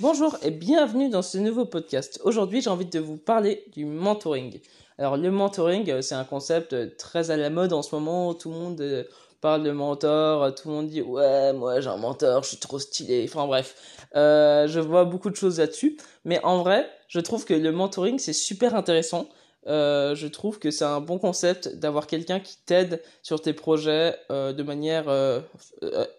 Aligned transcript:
Bonjour 0.00 0.38
et 0.40 0.50
bienvenue 0.50 1.10
dans 1.10 1.20
ce 1.20 1.36
nouveau 1.36 1.66
podcast. 1.66 2.22
Aujourd'hui, 2.24 2.62
j'ai 2.62 2.70
envie 2.70 2.86
de 2.86 2.98
vous 2.98 3.18
parler 3.18 3.64
du 3.74 3.84
mentoring. 3.84 4.58
Alors, 4.96 5.18
le 5.18 5.30
mentoring, 5.30 5.90
euh, 5.90 6.00
c'est 6.00 6.14
un 6.14 6.24
concept 6.24 6.72
euh, 6.72 6.88
très 6.96 7.30
à 7.30 7.36
la 7.36 7.50
mode 7.50 7.74
en 7.74 7.82
ce 7.82 7.94
moment. 7.94 8.32
Tout 8.32 8.48
le 8.48 8.56
monde 8.56 8.80
euh, 8.80 9.04
parle 9.42 9.62
de 9.62 9.70
mentor, 9.72 10.54
tout 10.54 10.68
le 10.68 10.74
monde 10.74 10.88
dit 10.88 11.02
ouais, 11.02 11.52
moi 11.52 11.82
j'ai 11.82 11.90
un 11.90 11.98
mentor, 11.98 12.44
je 12.44 12.48
suis 12.48 12.56
trop 12.56 12.78
stylé. 12.78 13.26
Enfin 13.28 13.46
bref, 13.46 13.74
je 14.14 14.80
vois 14.80 15.04
beaucoup 15.04 15.28
de 15.28 15.36
choses 15.36 15.58
là-dessus. 15.58 15.98
Mais 16.24 16.42
en 16.44 16.62
vrai, 16.62 16.88
je 17.08 17.20
trouve 17.20 17.44
que 17.44 17.52
le 17.52 17.70
mentoring, 17.70 18.18
c'est 18.18 18.32
super 18.32 18.74
intéressant. 18.74 19.28
je 19.66 20.26
trouve 20.28 20.58
que 20.58 20.70
c'est 20.70 20.86
un 20.86 21.02
bon 21.02 21.18
concept 21.18 21.76
d'avoir 21.76 22.06
quelqu'un 22.06 22.40
qui 22.40 22.56
t'aide 22.64 23.02
sur 23.22 23.42
tes 23.42 23.52
projets 23.52 24.16
de 24.30 24.62
manière 24.62 25.10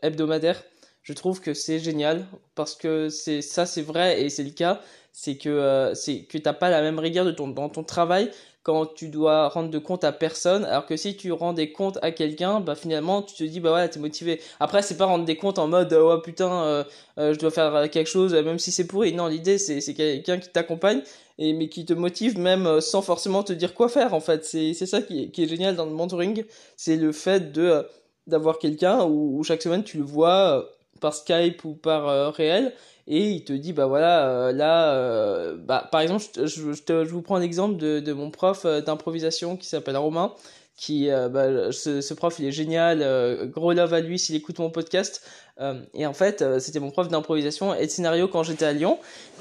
hebdomadaire 0.04 0.62
je 1.04 1.14
trouve 1.14 1.42
que 1.42 1.54
c'est 1.54 1.80
génial 1.80 2.28
parce 2.56 2.76
que 2.76 3.10
c'est 3.10 3.42
ça 3.42 3.66
c'est 3.66 3.82
vrai 3.82 4.22
et 4.22 4.30
c'est 4.30 4.44
le 4.44 4.52
cas. 4.52 4.82
C'est 5.14 5.36
que 5.38 5.50
euh, 5.50 5.94
c'est 5.94 6.24
que 6.24 6.38
t'as 6.38 6.54
pas 6.54 6.70
la 6.70 6.82
même 6.82 7.00
rigueur 7.00 7.26
de 7.26 7.32
ton 7.32 7.48
dans 7.50 7.70
ton 7.70 7.84
travail 7.84 8.32
quand 8.64 8.86
tu 8.86 9.10
dois 9.10 9.50
rendre 9.50 9.70
de 9.70 9.80
compte 9.80 10.04
à 10.04 10.12
personne. 10.12 10.64
Alors 10.66 10.86
que 10.86 10.96
si 10.96 11.18
tu 11.18 11.32
rends 11.32 11.54
des 11.54 11.72
comptes 11.72 11.98
à 12.02 12.12
quelqu'un 12.12 12.60
bah 12.62 12.76
finalement 12.76 13.22
tu 13.24 13.36
te 13.36 13.44
dis 13.44 13.60
bah 13.60 13.74
ouais 13.74 13.90
t'es 13.90 14.00
motivé. 14.00 14.40
Après 14.60 14.82
c'est 14.84 14.96
pas 14.98 15.06
rendre 15.06 15.26
des 15.26 15.36
comptes 15.36 15.60
en 15.60 15.68
mode 15.68 15.92
oh 15.94 16.20
putain 16.22 16.64
euh, 16.64 16.84
euh, 17.18 17.34
je 17.34 17.40
dois 17.40 17.52
faire 17.52 17.90
quelque 17.90 18.08
chose 18.08 18.34
même 18.34 18.60
si 18.60 18.72
c'est 18.72 18.88
pourri. 18.88 19.14
Non 19.14 19.28
l'idée 19.28 19.58
c'est 19.58 19.82
c'est 19.82 19.96
quelqu'un 19.96 20.38
qui 20.38 20.50
t'accompagne 20.50 21.02
et 21.40 21.54
mais 21.54 21.68
qui 21.68 21.86
te 21.86 21.94
motive 21.94 22.38
même 22.38 22.80
sans 22.80 23.02
forcément 23.02 23.44
te 23.44 23.54
dire 23.54 23.74
quoi 23.74 23.90
faire 23.90 24.14
en 24.14 24.22
fait. 24.22 24.46
C'est 24.46 24.74
c'est 24.76 24.86
ça 24.86 25.02
qui 25.02 25.24
est, 25.24 25.32
qui 25.32 25.44
est 25.44 25.48
génial 25.48 25.76
dans 25.76 25.86
le 25.86 25.92
mentoring. 25.92 26.46
C'est 26.78 26.96
le 26.96 27.12
fait 27.12 27.52
de 27.52 27.86
d'avoir 28.28 28.60
quelqu'un 28.60 29.04
où, 29.04 29.40
où, 29.40 29.44
chaque 29.44 29.62
semaine 29.64 29.84
tu 29.84 29.98
le 29.98 30.04
vois 30.04 30.70
par 31.02 31.14
Skype 31.14 31.66
ou 31.66 31.74
par 31.74 32.08
euh, 32.08 32.30
réel 32.30 32.74
et 33.08 33.30
il 33.30 33.44
te 33.44 33.52
dit 33.52 33.74
bah 33.74 33.88
voilà 33.88 34.30
euh, 34.30 34.52
là 34.54 34.94
euh, 34.94 35.58
bah 35.58 35.90
par 35.92 36.00
exemple 36.00 36.24
je, 36.38 36.46
je, 36.46 36.72
je, 36.72 37.10
vous 37.10 37.22
prends 37.22 37.36
un 37.36 37.42
exemple 37.42 37.78
de, 37.78 38.00
de 38.00 38.14
mon 38.14 38.32
prof 38.32 38.66
d'improvisation 38.66 39.58
qui 39.58 39.68
s'appelle 39.68 39.98
Romain 39.98 40.34
qui 40.78 41.10
bah, 41.10 41.72
ce, 41.72 42.02
ce, 42.02 42.14
prof 42.14 42.40
il 42.40 42.46
est 42.46 42.52
génial 42.52 43.50
gros 43.50 43.74
love 43.74 43.94
à 43.94 44.00
lui 44.00 44.18
s'il 44.18 44.36
écoute 44.36 44.58
mon 44.60 44.70
podcast 44.70 45.28
et 45.94 46.06
en 46.06 46.14
fait, 46.14 46.42
euh, 46.42 46.60
c'était 46.60 46.80
mon 46.80 46.90
prof 46.90 47.08
d'improvisation 47.08 47.76
et 47.76 47.86
de 47.86 47.92
scénario 47.92 48.28
quand 48.28 48.44
j'étais 48.44 48.66
à 48.66 48.74
Lyon. 48.74 48.98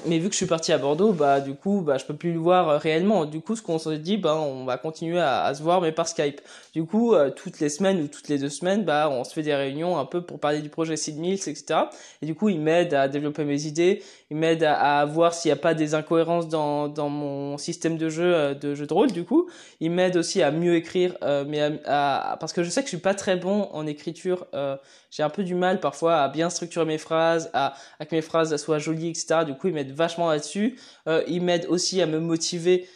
Mais 0.06 0.18
vu 0.18 0.28
que 0.28 0.32
je 0.32 0.38
suis 0.38 0.46
parti 0.46 0.72
à 0.72 0.78
Bordeaux, 0.78 1.12
bah 1.12 1.40
du 1.40 1.54
coup, 1.54 1.82
bah 1.82 1.98
je 1.98 2.06
peux 2.06 2.14
plus 2.14 2.32
le 2.32 2.38
voir 2.38 2.68
euh, 2.68 2.78
réellement. 2.78 3.26
Du 3.26 3.40
coup, 3.40 3.54
ce 3.56 3.62
qu'on 3.62 3.78
s'est 3.78 3.98
dit, 3.98 4.16
bah 4.16 4.36
on 4.36 4.64
va 4.64 4.76
continuer 4.78 5.20
à, 5.20 5.52
se 5.54 5.62
voir, 5.62 5.80
mais 5.80 5.92
par 5.92 6.08
Skype. 6.08 6.40
Du 6.72 6.84
coup, 6.84 7.14
toutes 7.36 7.60
les 7.60 7.68
semaines 7.68 8.00
ou 8.00 8.06
toutes 8.06 8.28
les 8.28 8.38
deux 8.38 8.48
semaines, 8.48 8.84
bah 8.84 9.08
on 9.10 9.24
se 9.24 9.32
fait 9.32 9.42
des 9.42 9.54
réunions 9.54 9.98
un 9.98 10.04
peu 10.04 10.22
pour 10.22 10.38
parler 10.38 10.60
du 10.60 10.68
projet 10.68 10.96
Sid 10.96 11.18
Mills, 11.18 11.40
etc. 11.46 11.80
Et 12.22 12.26
du 12.26 12.34
coup, 12.34 12.48
il 12.48 12.60
m'aide 12.60 12.94
à 12.94 13.08
développer 13.08 13.44
mes 13.44 13.66
idées, 13.66 14.02
il 14.30 14.36
m'aide 14.36 14.64
à, 14.64 15.04
voir 15.04 15.34
s'il 15.34 15.50
n'y 15.50 15.52
a 15.58 15.60
pas 15.60 15.74
des 15.74 15.94
incohérences 15.94 16.48
dans 16.48 16.88
dans 16.88 17.08
mon 17.08 17.58
système 17.58 17.98
de 17.98 18.08
jeu 18.08 18.54
de 18.54 18.74
jeu 18.74 18.86
de 18.86 18.94
rôle. 18.94 19.10
Du 19.10 19.24
coup, 19.24 19.50
il 19.80 19.90
m'aide 19.90 20.16
aussi 20.16 20.42
à 20.42 20.50
mieux 20.50 20.76
écrire, 20.76 21.16
mais 21.46 21.80
à, 21.86 22.36
parce 22.40 22.52
que 22.52 22.62
je 22.62 22.70
sais 22.70 22.80
que 22.80 22.86
je 22.86 22.96
suis 22.96 23.02
pas 23.02 23.14
très 23.14 23.36
bon 23.36 23.68
en 23.72 23.86
écriture. 23.86 24.46
j'ai 25.10 25.22
un 25.22 25.30
peu 25.30 25.42
du 25.42 25.54
mal 25.54 25.80
parfois 25.80 26.09
à 26.10 26.28
bien 26.28 26.50
structurer 26.50 26.84
mes 26.84 26.98
phrases, 26.98 27.50
à, 27.52 27.74
que 28.00 28.14
mes 28.14 28.22
phrases 28.22 28.56
soient 28.56 28.78
jolies, 28.78 29.08
etc. 29.08 29.44
Du 29.46 29.54
coup, 29.54 29.68
ils 29.68 29.74
m'aident 29.74 29.92
vachement 29.92 30.28
là-dessus. 30.28 30.78
Euh, 31.06 31.22
ils 31.28 31.42
m'aident 31.42 31.66
aussi 31.68 32.00
à 32.02 32.06
me 32.06 32.18
motiver 32.18 32.88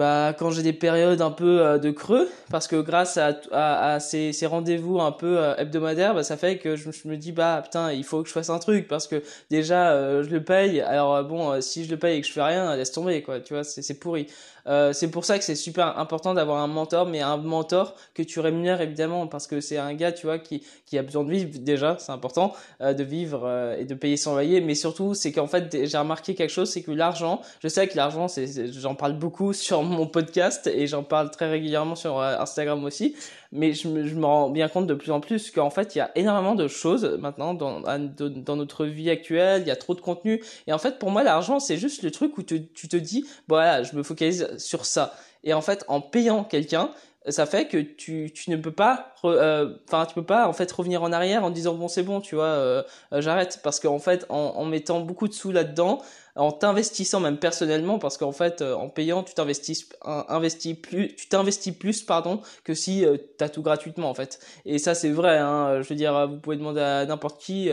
bah, 0.00 0.32
quand 0.32 0.50
j'ai 0.50 0.62
des 0.62 0.72
périodes 0.72 1.20
un 1.20 1.30
peu 1.30 1.60
euh, 1.60 1.76
de 1.76 1.90
creux, 1.90 2.26
parce 2.50 2.66
que 2.68 2.76
grâce 2.76 3.18
à, 3.18 3.38
à, 3.52 4.00
ces, 4.00 4.32
ces 4.32 4.46
rendez-vous 4.46 4.98
un 4.98 5.12
peu 5.12 5.38
euh, 5.38 5.54
hebdomadaires, 5.58 6.14
bah, 6.14 6.22
ça 6.22 6.38
fait 6.38 6.56
que 6.56 6.74
je, 6.74 6.88
me 7.04 7.16
dis, 7.18 7.32
bah 7.32 7.60
putain, 7.62 7.92
il 7.92 8.02
faut 8.02 8.22
que 8.22 8.28
je 8.28 8.32
fasse 8.32 8.48
un 8.48 8.58
truc, 8.58 8.88
parce 8.88 9.06
que 9.06 9.22
déjà, 9.50 9.92
euh, 9.92 10.22
je 10.22 10.30
le 10.30 10.42
paye, 10.42 10.80
alors 10.80 11.22
bon, 11.24 11.60
si 11.60 11.84
je 11.84 11.90
le 11.90 11.98
paye 11.98 12.16
et 12.16 12.22
que 12.22 12.26
je 12.26 12.32
fais 12.32 12.40
rien, 12.40 12.74
laisse 12.76 12.92
tomber, 12.92 13.20
quoi, 13.20 13.40
tu 13.40 13.52
vois, 13.52 13.62
c'est 13.62 14.00
pourri. 14.00 14.26
Euh, 14.66 14.92
c'est 14.92 15.10
pour 15.10 15.24
ça 15.24 15.38
que 15.38 15.44
c'est 15.44 15.54
super 15.54 15.98
important 15.98 16.34
d'avoir 16.34 16.58
un 16.58 16.66
mentor, 16.66 17.06
mais 17.06 17.20
un 17.20 17.36
mentor 17.36 17.94
que 18.14 18.22
tu 18.22 18.40
rémunères 18.40 18.80
évidemment, 18.80 19.26
parce 19.26 19.46
que 19.46 19.60
c'est 19.60 19.78
un 19.78 19.94
gars, 19.94 20.12
tu 20.12 20.26
vois, 20.26 20.38
qui, 20.38 20.62
qui 20.86 20.98
a 20.98 21.02
besoin 21.02 21.24
de 21.24 21.30
vivre 21.30 21.58
déjà, 21.60 21.96
c'est 21.98 22.12
important, 22.12 22.52
euh, 22.80 22.92
de 22.92 23.02
vivre 23.02 23.42
euh, 23.44 23.76
et 23.78 23.84
de 23.84 23.94
payer 23.94 24.16
son 24.16 24.32
loyer, 24.32 24.60
mais 24.60 24.74
surtout, 24.74 25.14
c'est 25.14 25.32
qu'en 25.32 25.46
fait, 25.46 25.86
j'ai 25.86 25.98
remarqué 25.98 26.34
quelque 26.34 26.50
chose, 26.50 26.70
c'est 26.70 26.82
que 26.82 26.90
l'argent, 26.90 27.40
je 27.62 27.68
sais 27.68 27.88
que 27.88 27.96
l'argent, 27.96 28.26
j'en 28.72 28.94
parle 28.94 29.14
beaucoup 29.14 29.52
sur 29.52 29.82
mon 29.96 30.06
podcast 30.06 30.66
et 30.66 30.86
j'en 30.86 31.02
parle 31.02 31.30
très 31.30 31.50
régulièrement 31.50 31.94
sur 31.94 32.20
Instagram 32.20 32.84
aussi, 32.84 33.16
mais 33.52 33.72
je 33.72 33.88
me, 33.88 34.24
rends 34.24 34.50
bien 34.50 34.68
compte 34.68 34.86
de 34.86 34.94
plus 34.94 35.10
en 35.10 35.20
plus 35.20 35.50
qu'en 35.50 35.70
fait, 35.70 35.94
il 35.94 35.98
y 35.98 36.00
a 36.00 36.10
énormément 36.14 36.54
de 36.54 36.68
choses 36.68 37.04
maintenant 37.20 37.54
dans, 37.54 37.80
dans 37.80 38.56
notre 38.56 38.86
vie 38.86 39.10
actuelle, 39.10 39.62
il 39.62 39.68
y 39.68 39.72
a 39.72 39.76
trop 39.76 39.94
de 39.94 40.00
contenu. 40.00 40.42
Et 40.66 40.72
en 40.72 40.78
fait, 40.78 40.98
pour 40.98 41.10
moi, 41.10 41.22
l'argent, 41.22 41.60
c'est 41.60 41.76
juste 41.76 42.02
le 42.02 42.10
truc 42.10 42.38
où 42.38 42.42
tu 42.42 42.66
te 42.66 42.96
dis, 42.96 43.26
voilà, 43.48 43.82
je 43.82 43.94
me 43.96 44.02
focalise 44.02 44.56
sur 44.58 44.86
ça. 44.86 45.14
Et 45.44 45.54
en 45.54 45.60
fait, 45.60 45.84
en 45.88 46.00
payant 46.00 46.44
quelqu'un, 46.44 46.90
ça 47.28 47.44
fait 47.44 47.68
que 47.68 47.76
tu, 47.76 48.30
tu 48.34 48.50
ne 48.50 48.56
peux 48.56 48.70
pas 48.72 49.14
euh, 49.24 49.74
enfin 49.86 50.06
tu 50.06 50.14
peux 50.14 50.24
pas 50.24 50.48
en 50.48 50.54
fait 50.54 50.70
revenir 50.72 51.02
en 51.02 51.12
arrière 51.12 51.44
en 51.44 51.50
disant 51.50 51.74
bon 51.74 51.86
c'est 51.86 52.02
bon 52.02 52.22
tu 52.22 52.34
vois 52.34 52.44
euh, 52.44 52.82
euh, 53.12 53.20
j'arrête. 53.20 53.60
Parce 53.62 53.78
qu'en 53.78 53.98
fait 53.98 54.24
en, 54.30 54.54
en, 54.56 54.64
mettant 54.64 55.00
beaucoup 55.00 55.28
de 55.28 55.34
sous 55.34 55.52
là-dedans 55.52 56.00
en 56.34 56.50
t'investissant 56.50 57.20
même 57.20 57.36
personnellement 57.36 57.98
parce 57.98 58.16
qu'en 58.16 58.32
fait 58.32 58.62
en 58.62 58.88
payant 58.88 59.22
tu 59.22 59.34
t'investis 59.34 59.90
investis 60.02 60.74
plus 60.74 61.14
tu 61.14 61.28
t'investis 61.28 61.76
plus 61.76 62.02
pardon 62.02 62.40
que 62.64 62.72
si 62.72 63.04
tu 63.38 63.44
as 63.44 63.50
tout 63.50 63.62
gratuitement 63.62 64.08
en 64.08 64.14
fait. 64.14 64.40
Et 64.64 64.78
ça 64.78 64.94
c'est 64.94 65.10
vrai 65.10 65.36
hein, 65.36 65.82
je 65.82 65.88
veux 65.88 65.96
dire 65.96 66.26
vous 66.26 66.38
pouvez 66.38 66.56
demander 66.56 66.80
à 66.80 67.04
n'importe 67.04 67.42
qui 67.42 67.70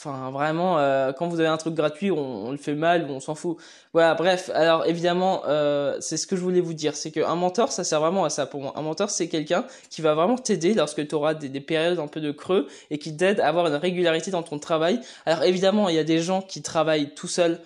Enfin, 0.00 0.30
vraiment, 0.30 0.78
euh, 0.78 1.12
quand 1.12 1.26
vous 1.26 1.40
avez 1.40 1.48
un 1.48 1.56
truc 1.56 1.74
gratuit, 1.74 2.12
on, 2.12 2.52
le 2.52 2.56
fait 2.56 2.76
mal 2.76 3.10
ou 3.10 3.14
on 3.14 3.18
s'en 3.18 3.34
fout. 3.34 3.56
Voilà, 3.92 4.14
bref. 4.14 4.48
Alors, 4.54 4.86
évidemment, 4.86 5.42
euh, 5.48 5.96
c'est 5.98 6.16
ce 6.16 6.28
que 6.28 6.36
je 6.36 6.40
voulais 6.40 6.60
vous 6.60 6.72
dire. 6.72 6.94
C'est 6.94 7.10
qu'un 7.10 7.34
mentor, 7.34 7.72
ça 7.72 7.82
sert 7.82 7.98
vraiment 8.00 8.24
à 8.24 8.30
ça 8.30 8.46
pour 8.46 8.60
moi. 8.60 8.72
Un 8.76 8.82
mentor, 8.82 9.10
c'est 9.10 9.26
quelqu'un 9.26 9.66
qui 9.90 10.00
va 10.00 10.14
vraiment 10.14 10.38
t'aider 10.38 10.72
lorsque 10.72 11.04
tu 11.08 11.14
auras 11.16 11.34
des, 11.34 11.48
des, 11.48 11.60
périodes 11.60 11.98
un 11.98 12.06
peu 12.06 12.20
de 12.20 12.30
creux 12.30 12.68
et 12.90 12.98
qui 12.98 13.16
t'aide 13.16 13.40
à 13.40 13.48
avoir 13.48 13.66
une 13.66 13.74
régularité 13.74 14.30
dans 14.30 14.44
ton 14.44 14.60
travail. 14.60 15.00
Alors, 15.26 15.42
évidemment, 15.42 15.88
il 15.88 15.96
y 15.96 15.98
a 15.98 16.04
des 16.04 16.20
gens 16.20 16.42
qui 16.42 16.62
travaillent 16.62 17.12
tout 17.14 17.26
seuls 17.26 17.58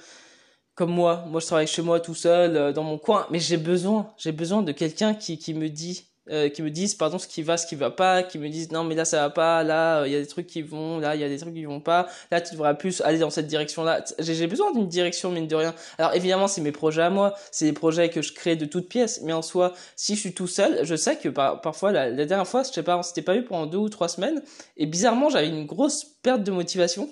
comme 0.75 0.91
moi. 0.91 1.25
Moi, 1.29 1.41
je 1.41 1.47
travaille 1.47 1.67
chez 1.67 1.83
moi 1.83 2.01
tout 2.01 2.15
seul, 2.15 2.57
euh, 2.57 2.73
dans 2.73 2.83
mon 2.83 2.97
coin. 2.97 3.27
Mais 3.31 3.41
j'ai 3.41 3.59
besoin, 3.59 4.11
j'ai 4.17 4.33
besoin 4.33 4.63
de 4.63 4.73
quelqu'un 4.73 5.13
qui, 5.13 5.37
qui 5.37 5.53
me 5.53 5.69
dit 5.69 6.12
euh, 6.31 6.49
qui 6.49 6.63
me 6.63 6.71
disent 6.71 6.95
pardon 6.95 7.19
ce 7.19 7.27
qui 7.27 7.43
va 7.43 7.57
ce 7.57 7.67
qui 7.67 7.75
va 7.75 7.91
pas 7.91 8.23
qui 8.23 8.39
me 8.39 8.49
disent 8.49 8.71
non 8.71 8.85
mais 8.85 8.95
là 8.95 9.05
ça 9.05 9.23
va 9.23 9.31
pas 9.31 9.65
là 9.65 10.07
il 10.07 10.13
y 10.13 10.15
a 10.15 10.21
des 10.21 10.27
trucs 10.27 10.47
qui 10.47 10.63
vont 10.63 11.01
là 11.01 11.17
il 11.17 11.21
y 11.21 11.25
a 11.25 11.29
des 11.29 11.39
trucs 11.39 11.53
qui 11.53 11.65
vont 11.65 11.81
pas 11.81 12.07
là 12.31 12.41
tu 12.41 12.53
devrais 12.53 12.79
plus 12.79 13.01
aller 13.01 13.19
dans 13.19 13.31
cette 13.31 13.49
direction 13.49 13.83
là 13.83 14.05
j'ai 14.21 14.47
besoin 14.47 14.73
d'une 14.73 14.87
direction 14.87 15.31
mine 15.31 15.49
de 15.49 15.57
rien. 15.57 15.75
Alors 15.99 16.15
évidemment 16.15 16.47
c'est 16.47 16.61
mes 16.61 16.73
projets 16.73 17.03
à 17.03 17.11
moi. 17.11 17.35
C'est 17.51 17.65
des 17.65 17.73
projets 17.73 18.09
que 18.09 18.23
je 18.23 18.33
crée 18.33 18.57
de 18.57 18.65
toutes 18.65 18.89
pièces. 18.89 19.21
Mais 19.23 19.33
en 19.33 19.43
soi 19.43 19.73
si 19.97 20.15
je 20.15 20.21
suis 20.21 20.33
tout 20.33 20.47
seul 20.47 20.81
je 20.85 20.95
sais 20.95 21.17
que 21.17 21.29
par, 21.29 21.61
parfois 21.61 21.93
la, 21.93 22.09
la, 22.09 22.25
dernière 22.25 22.47
fois 22.47 22.63
je 22.63 22.71
sais 22.71 22.83
pas 22.83 22.97
on 22.97 23.03
s'était 23.03 23.23
pas 23.23 23.35
vu 23.35 23.45
pendant 23.45 23.67
deux 23.67 23.79
ou 23.79 23.89
trois 23.89 24.09
semaines. 24.09 24.43
Et 24.77 24.87
bizarrement 24.87 25.29
j'avais 25.29 25.49
une 25.49 25.67
grosse 25.67 26.05
perte 26.23 26.45
de 26.45 26.53
motivation. 26.53 27.09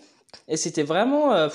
Et 0.48 0.56
c'était 0.56 0.82
vraiment 0.82 1.32
euh, 1.32 1.48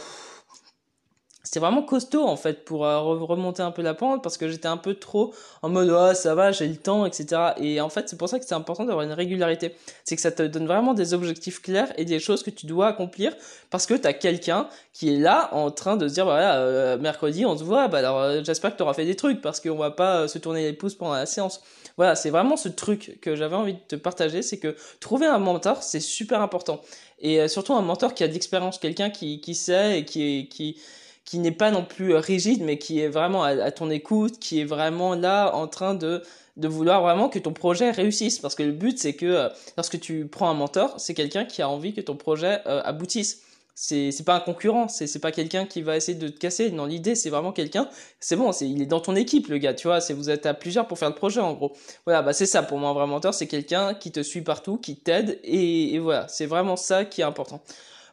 c'était 1.56 1.66
vraiment 1.66 1.84
costaud 1.84 2.28
en 2.28 2.36
fait 2.36 2.66
pour 2.66 2.86
euh, 2.86 3.00
remonter 3.00 3.64
un 3.64 3.72
peu 3.72 3.82
la 3.82 3.94
pente 3.94 4.22
parce 4.22 4.38
que 4.38 4.50
j'étais 4.50 4.68
un 4.68 4.76
peu 4.76 4.96
trop 4.96 5.34
en 5.62 5.70
mode 5.70 5.90
oh 5.90 6.14
ça 6.14 6.36
va 6.36 6.52
j'ai 6.52 6.68
le 6.68 6.76
temps 6.76 7.06
etc 7.06 7.54
et 7.56 7.80
en 7.80 7.88
fait 7.88 8.10
c'est 8.10 8.18
pour 8.18 8.28
ça 8.28 8.40
que 8.40 8.46
c'est 8.46 8.56
important 8.56 8.84
d'avoir 8.84 9.06
une 9.06 9.14
régularité. 9.14 9.74
C'est 10.04 10.18
que 10.18 10.22
ça 10.22 10.34
te 10.34 10.44
donne 10.44 10.68
vraiment 10.68 10.94
des 10.94 11.14
objectifs 11.14 11.62
clairs 11.62 11.94
et 11.98 12.04
des 12.04 12.20
choses 12.20 12.44
que 12.44 12.50
tu 12.50 12.66
dois 12.66 12.88
accomplir 12.88 13.32
parce 13.70 13.86
que 13.86 13.94
tu 13.94 14.06
as 14.06 14.12
quelqu'un 14.12 14.68
qui 14.92 15.16
est 15.16 15.18
là 15.18 15.48
en 15.54 15.72
train 15.72 15.96
de 15.96 16.10
se 16.10 16.16
dire 16.16 16.26
bah, 16.26 16.34
voilà 16.34 16.56
euh, 16.58 16.98
mercredi 16.98 17.46
on 17.46 17.58
se 17.58 17.64
voit 17.64 17.88
bah 17.88 18.00
alors 18.00 18.20
euh, 18.20 18.42
j'espère 18.44 18.74
que 18.74 18.78
tu 18.78 18.84
auras 18.84 18.94
fait 18.94 19.06
des 19.06 19.16
trucs 19.16 19.40
parce 19.40 19.62
qu'on 19.62 19.78
va 19.78 19.92
pas 19.92 20.28
se 20.28 20.38
tourner 20.38 20.62
les 20.64 20.74
pouces 20.74 20.96
pendant 20.96 21.14
la 21.14 21.26
séance. 21.26 21.64
Voilà 21.96 22.16
c'est 22.16 22.32
vraiment 22.32 22.58
ce 22.58 22.68
truc 22.68 23.18
que 23.22 23.38
j'avais 23.38 23.56
envie 23.56 23.76
de 23.76 23.80
te 23.88 23.96
partager 23.96 24.42
c'est 24.42 24.58
que 24.58 24.76
trouver 25.00 25.26
un 25.26 25.40
mentor 25.40 25.84
c'est 25.84 26.02
super 26.02 26.42
important. 26.42 26.82
Et 27.20 27.48
surtout 27.48 27.74
un 27.74 27.82
mentor 27.82 28.14
qui 28.14 28.26
a 28.26 28.28
d'expérience 28.28 28.78
quelqu'un 28.78 29.10
qui 29.10 29.56
sait 29.56 30.00
et 30.00 30.04
qui 30.04 30.50
qui 30.50 30.76
qui 31.26 31.40
n'est 31.40 31.52
pas 31.52 31.72
non 31.72 31.84
plus 31.84 32.14
euh, 32.14 32.20
rigide, 32.20 32.62
mais 32.64 32.78
qui 32.78 33.00
est 33.02 33.10
vraiment 33.10 33.44
à, 33.44 33.72
ton 33.72 33.90
écoute, 33.90 34.40
qui 34.40 34.62
est 34.62 34.66
vraiment 34.66 35.16
là 35.16 35.54
en 35.54 35.68
train 35.68 35.96
de 35.96 36.24
de 36.58 36.70
vouloir 36.70 37.02
vraiment 37.02 37.28
que 37.28 37.38
ton 37.38 37.52
projet 37.52 37.92
réussisse. 37.92 38.40
Parce 38.40 38.56
que 38.56 38.64
le 38.64 38.72
but 38.72 38.98
c'est 38.98 39.14
que 39.14 39.26
euh, 39.26 39.50
lorsque 39.76 40.00
tu 40.00 40.28
prends 40.28 40.50
un 40.50 40.54
mentor 40.54 40.94
c'est 40.98 41.14
quelqu'un 41.14 41.44
qui 41.46 41.62
a 41.62 41.68
envie 41.68 41.94
que 41.94 42.02
ton 42.02 42.16
projet 42.16 42.62
euh, 42.68 42.82
aboutisse. 42.84 43.42
C'est 43.78 44.24
pas 44.26 44.36
un 44.36 44.40
concurrent 44.40 44.88
c'est 44.88 45.20
pas 45.20 45.34
quelqu'un 45.34 45.66
qui 45.66 45.82
va 45.82 45.98
essayer 45.98 46.18
de 46.18 46.30
te 46.30 46.40
casser. 46.40 46.72
Non 46.72 46.86
l'idée 46.86 47.14
c'est 47.14 47.30
vraiment 47.30 47.52
quelqu'un 47.52 47.90
c'est 48.22 48.38
bon 48.38 48.54
c'est 48.54 48.70
il 48.70 48.82
est 48.82 48.86
dans 48.86 49.02
ton 49.02 49.18
équipe 49.18 49.50
le 49.50 49.58
gars 49.58 49.74
tu 49.74 49.88
vois 49.88 50.00
c'est 50.00 50.14
vous 50.14 50.30
êtes 50.30 50.46
à 50.46 50.54
plusieurs 50.54 50.88
pour 50.88 50.98
faire 50.98 51.10
le 51.10 51.16
projet 51.16 51.42
en 51.42 51.54
gros. 51.54 51.74
Voilà 52.06 52.22
bah 52.22 52.32
c'est 52.32 52.46
ça 52.46 52.64
pour 52.64 52.78
moi 52.78 52.92
un 52.92 52.94
vrai 52.94 53.06
mentor 53.06 53.34
c'est 53.34 53.48
quelqu'un 53.48 53.94
qui 53.94 54.14
te 54.14 54.24
suit 54.24 54.44
partout 54.44 54.78
qui 54.78 54.96
t'aide 54.96 55.42
et 55.44 56.00
voilà 56.00 56.26
c'est 56.30 56.46
vraiment 56.46 56.78
ça 56.78 57.04
qui 57.04 57.20
est 57.20 57.26
important 57.26 57.62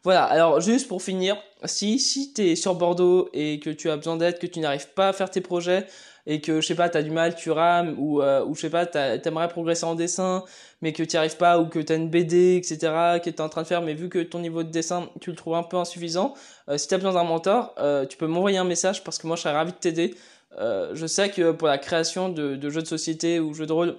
voilà, 0.05 0.25
alors 0.25 0.61
juste 0.61 0.89
pour 0.89 1.03
finir, 1.03 1.37
si, 1.65 1.99
si 1.99 2.33
tu 2.33 2.57
sur 2.57 2.75
Bordeaux 2.75 3.29
et 3.33 3.61
que 3.61 3.71
tu 3.71 3.89
as 3.91 3.97
besoin 3.97 4.17
d'aide, 4.17 4.39
que 4.39 4.47
tu 4.47 4.61
n'arrives 4.61 4.89
pas 4.89 5.09
à 5.09 5.13
faire 5.13 5.31
tes 5.31 5.41
projets, 5.41 5.87
et 6.27 6.41
que 6.41 6.61
je 6.61 6.67
sais 6.67 6.75
pas 6.75 6.89
t'as 6.89 7.03
du 7.03 7.11
mal 7.11 7.35
tu 7.35 7.51
rames 7.51 7.97
ou 7.99 8.23
euh, 8.23 8.45
ou 8.45 8.55
je 8.55 8.61
sais 8.61 8.71
pas 8.71 8.87
t'aimerais 8.87 9.49
progresser 9.49 9.85
en 9.85 9.95
dessin 9.95 10.45
mais 10.81 10.93
que 10.93 11.03
tu 11.03 11.17
arrives 11.17 11.37
pas 11.37 11.59
ou 11.59 11.67
que 11.67 11.81
t'as 11.81 11.97
une 11.97 12.11
BD 12.11 12.57
etc 12.57 12.79
que 13.23 13.31
t'es 13.31 13.41
en 13.41 13.49
train 13.49 13.63
de 13.63 13.67
faire 13.67 13.83
mais 13.83 13.95
vu 13.95 14.09
que 14.09 14.21
ton 14.21 14.39
niveau 14.39 14.63
de 14.63 14.71
dessin 14.71 15.09
tu 15.21 15.31
le 15.31 15.37
trouves 15.37 15.55
un 15.55 15.63
peu 15.63 15.77
insuffisant 15.77 16.35
euh, 16.69 16.79
si 16.79 16.89
t'as 16.89 16.99
besoin 16.99 17.15
d'un 17.15 17.25
mentor 17.25 17.75
euh, 17.79 18.07
tu 18.07 18.17
peux 18.17 18.27
m'envoyer 18.27 18.59
un 18.59 18.65
message 18.65 19.03
parce 19.03 19.19
que 19.19 19.27
moi 19.27 19.37
je 19.37 19.43
serais 19.43 19.55
ravi 19.55 19.73
de 19.73 19.77
t'aider. 19.77 20.15
Euh, 20.59 20.91
je 20.95 21.07
sais 21.07 21.31
que 21.31 21.53
pour 21.53 21.67
la 21.67 21.79
création 21.79 22.29
de, 22.29 22.57
de 22.57 22.71
jeux 22.71 22.83
de 22.83 22.87
société 22.87 23.41
ou 23.41 23.55
jeux 23.55 23.67
de 23.67 23.73
rôle 23.73 23.97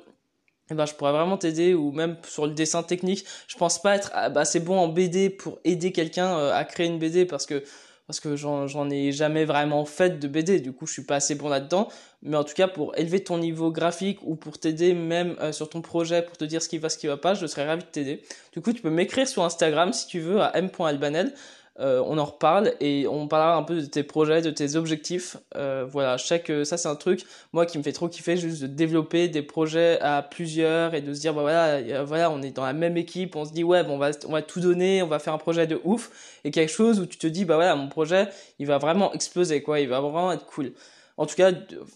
eh 0.71 0.75
ben, 0.75 0.86
je 0.86 0.94
pourrais 0.94 1.12
vraiment 1.12 1.38
t'aider 1.38 1.74
ou 1.74 1.92
même 1.92 2.18
sur 2.27 2.48
le 2.48 2.54
dessin 2.54 2.83
technique. 2.83 3.25
Je 3.48 3.57
pense 3.57 3.81
pas 3.81 3.95
être 3.95 4.12
ah, 4.13 4.31
assez 4.36 4.60
bon 4.60 4.77
en 4.77 4.88
BD 4.88 5.30
pour 5.30 5.60
aider 5.63 5.92
quelqu'un 5.92 6.38
euh, 6.38 6.54
à 6.54 6.63
créer 6.63 6.88
une 6.88 7.00
BD 7.00 7.25
parce 7.25 7.45
que 7.45 7.63
parce 8.06 8.19
que 8.19 8.36
j'en 8.36 8.89
ai 8.89 9.13
jamais 9.13 9.45
vraiment 9.45 9.86
fait 9.86 10.19
de 10.19 10.27
BD, 10.27 10.60
du 10.60 10.74
coup 10.74 10.86
je 10.86 10.92
suis 10.92 11.04
pas 11.06 11.15
assez 11.15 11.36
bon 11.36 11.48
là-dedans, 11.48 11.88
mais 12.21 12.36
en 12.36 12.44
tout 12.44 12.54
cas 12.54 12.68
pour 12.68 12.98
élever 12.98 13.24
ton 13.24 13.38
niveau 13.38 13.71
graphique 13.71 14.19
ou 14.24 14.36
pour 14.36 14.60
t'aider 14.60 14.94
même 14.94 15.38
euh, 15.39 15.54
sur 15.54 15.69
ton 15.69 15.81
projet, 15.81 16.21
pour 16.21 16.36
te 16.36 16.44
dire 16.44 16.62
ce 16.62 16.68
qui 16.68 16.77
va, 16.77 16.89
ce 16.89 16.98
qui 16.98 17.07
va 17.07 17.15
pas, 17.15 17.33
je 17.33 17.48
serais 17.48 17.65
ravi 17.65 17.83
de 17.83 17.89
t'aider. 17.89 18.21
Du 18.51 18.62
coup 18.62 18.74
tu 18.74 18.81
peux 18.81 18.89
m'écrire 18.89 19.27
sur 19.27 19.44
Instagram 19.45 19.94
si 19.94 20.07
tu 20.07 20.19
veux 20.19 20.42
à 20.42 20.51
m.albanel, 20.57 21.33
euh, 21.79 22.03
on 22.05 22.19
en 22.19 22.25
reparle 22.25 22.73
et 22.79 23.07
on 23.07 23.27
parlera 23.27 23.55
un 23.55 23.63
peu 23.63 23.81
de 23.81 23.85
tes 23.85 24.03
projets, 24.03 24.41
de 24.41 24.51
tes 24.51 24.75
objectifs. 24.75 25.37
Euh, 25.55 25.85
voilà, 25.89 26.17
je 26.17 26.25
sais 26.25 26.39
que 26.39 26.63
ça 26.63 26.77
c'est 26.77 26.87
un 26.87 26.95
truc 26.95 27.23
moi 27.51 27.65
qui 27.65 27.79
me 27.79 27.83
fait 27.83 27.91
trop 27.91 28.07
kiffer 28.07 28.37
juste 28.37 28.61
de 28.61 28.67
développer 28.67 29.27
des 29.27 29.41
projets 29.41 29.99
à 30.01 30.21
plusieurs 30.21 30.93
et 30.93 31.01
de 31.01 31.13
se 31.13 31.21
dire 31.21 31.33
bah 31.33 31.41
voilà 31.41 32.03
voilà 32.03 32.29
on 32.29 32.43
est 32.43 32.51
dans 32.51 32.65
la 32.65 32.73
même 32.73 32.95
équipe, 32.97 33.35
on 33.35 33.45
se 33.45 33.53
dit 33.53 33.63
ouais 33.63 33.83
bon, 33.83 33.95
on 33.95 33.97
va 33.97 34.11
on 34.27 34.31
va 34.33 34.43
tout 34.43 34.59
donner, 34.59 35.01
on 35.01 35.07
va 35.07 35.17
faire 35.17 35.33
un 35.33 35.39
projet 35.39 35.65
de 35.65 35.81
ouf 35.83 36.39
et 36.43 36.51
quelque 36.51 36.71
chose 36.71 36.99
où 36.99 37.07
tu 37.07 37.17
te 37.17 37.27
dis 37.27 37.43
bah 37.43 37.55
voilà 37.55 37.75
mon 37.75 37.89
projet 37.89 38.27
il 38.59 38.67
va 38.67 38.77
vraiment 38.77 39.11
exploser 39.13 39.63
quoi, 39.63 39.79
il 39.79 39.89
va 39.89 39.99
vraiment 39.99 40.31
être 40.31 40.45
cool 40.45 40.73
en 41.18 41.25
tout 41.27 41.36
cas, 41.36 41.51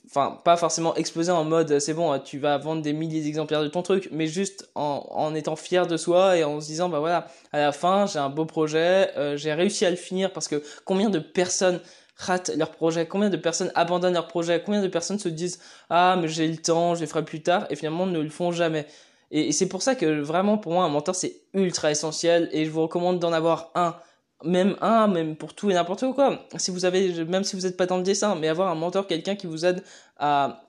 enfin, 0.05 0.39
pas 0.43 0.57
forcément 0.57 0.93
exploser 0.95 1.31
en 1.31 1.43
mode 1.43 1.79
c'est 1.79 1.93
bon, 1.93 2.17
tu 2.19 2.37
vas 2.37 2.57
vendre 2.57 2.81
des 2.81 2.93
milliers 2.93 3.21
d'exemplaires 3.21 3.63
de 3.63 3.67
ton 3.67 3.81
truc, 3.81 4.09
mais 4.11 4.27
juste 4.27 4.69
en, 4.75 5.07
en, 5.09 5.33
étant 5.33 5.55
fier 5.55 5.87
de 5.87 5.97
soi 5.97 6.37
et 6.37 6.43
en 6.43 6.61
se 6.61 6.67
disant, 6.67 6.87
bah 6.87 6.99
voilà, 6.99 7.27
à 7.51 7.59
la 7.59 7.71
fin, 7.71 8.05
j'ai 8.05 8.19
un 8.19 8.29
beau 8.29 8.45
projet, 8.45 9.11
euh, 9.17 9.35
j'ai 9.35 9.53
réussi 9.53 9.85
à 9.85 9.89
le 9.89 9.95
finir 9.95 10.31
parce 10.33 10.47
que 10.47 10.61
combien 10.85 11.09
de 11.09 11.19
personnes 11.19 11.79
ratent 12.15 12.51
leur 12.55 12.71
projet, 12.71 13.07
combien 13.07 13.29
de 13.29 13.37
personnes 13.37 13.71
abandonnent 13.75 14.13
leur 14.13 14.27
projet, 14.27 14.61
combien 14.63 14.81
de 14.81 14.87
personnes 14.87 15.19
se 15.19 15.29
disent, 15.29 15.59
ah, 15.89 16.17
mais 16.19 16.27
j'ai 16.27 16.47
le 16.47 16.57
temps, 16.57 16.93
je 16.95 17.01
les 17.01 17.07
ferai 17.07 17.25
plus 17.25 17.41
tard, 17.41 17.65
et 17.69 17.75
finalement 17.75 18.05
ne 18.05 18.19
le 18.19 18.29
font 18.29 18.51
jamais. 18.51 18.85
Et, 19.31 19.49
et 19.49 19.51
c'est 19.51 19.67
pour 19.67 19.81
ça 19.81 19.95
que 19.95 20.21
vraiment, 20.21 20.57
pour 20.57 20.73
moi, 20.73 20.83
un 20.83 20.89
mentor, 20.89 21.15
c'est 21.15 21.41
ultra 21.53 21.91
essentiel, 21.91 22.49
et 22.51 22.65
je 22.65 22.71
vous 22.71 22.81
recommande 22.81 23.19
d'en 23.19 23.33
avoir 23.33 23.71
un 23.75 23.95
même 24.43 24.75
un, 24.81 25.07
même 25.07 25.35
pour 25.35 25.53
tout 25.53 25.69
et 25.71 25.73
n'importe 25.73 26.05
quoi. 26.13 26.45
Si 26.57 26.71
vous 26.71 26.85
avez, 26.85 27.25
même 27.25 27.43
si 27.43 27.55
vous 27.55 27.63
n'êtes 27.63 27.77
pas 27.77 27.85
dans 27.85 27.97
le 27.97 28.03
dessin, 28.03 28.35
mais 28.35 28.47
avoir 28.47 28.69
un 28.69 28.75
mentor, 28.75 29.07
quelqu'un 29.07 29.35
qui 29.35 29.47
vous 29.47 29.65
aide 29.65 29.83
à, 30.17 30.63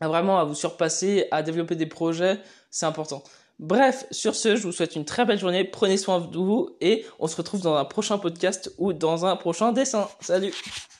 à 0.00 0.08
vraiment 0.08 0.38
à 0.38 0.44
vous 0.44 0.54
surpasser, 0.54 1.26
à 1.30 1.42
développer 1.42 1.76
des 1.76 1.86
projets, 1.86 2.38
c'est 2.70 2.86
important. 2.86 3.22
Bref, 3.58 4.06
sur 4.10 4.34
ce, 4.34 4.54
je 4.54 4.62
vous 4.62 4.72
souhaite 4.72 4.96
une 4.96 5.06
très 5.06 5.24
belle 5.24 5.38
journée, 5.38 5.64
prenez 5.64 5.96
soin 5.96 6.20
de 6.20 6.36
vous 6.36 6.76
et 6.82 7.06
on 7.18 7.26
se 7.26 7.36
retrouve 7.36 7.62
dans 7.62 7.76
un 7.76 7.86
prochain 7.86 8.18
podcast 8.18 8.70
ou 8.76 8.92
dans 8.92 9.24
un 9.24 9.36
prochain 9.36 9.72
dessin. 9.72 10.08
Salut 10.20 10.52